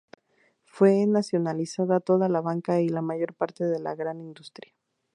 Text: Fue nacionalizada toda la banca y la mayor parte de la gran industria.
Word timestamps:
Fue 0.65 1.05
nacionalizada 1.05 1.99
toda 1.99 2.27
la 2.27 2.41
banca 2.41 2.81
y 2.81 2.89
la 2.89 3.03
mayor 3.03 3.35
parte 3.35 3.65
de 3.65 3.79
la 3.79 3.93
gran 3.93 4.19
industria. 4.19 4.73